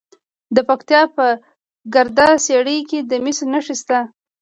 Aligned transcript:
د 0.55 0.57
پکتیا 0.69 1.01
په 1.15 1.25
ګرده 1.93 2.27
څیړۍ 2.45 2.79
کې 2.89 2.99
د 3.09 3.11
مسو 3.23 3.45
نښې 3.51 3.75
شته. 3.81 3.99